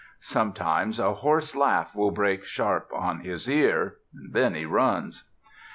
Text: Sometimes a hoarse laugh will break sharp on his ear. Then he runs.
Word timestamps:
Sometimes 0.19 0.99
a 0.99 1.13
hoarse 1.13 1.55
laugh 1.55 1.95
will 1.95 2.09
break 2.09 2.43
sharp 2.43 2.89
on 2.91 3.19
his 3.19 3.47
ear. 3.47 3.97
Then 4.11 4.55
he 4.55 4.65
runs. 4.65 5.25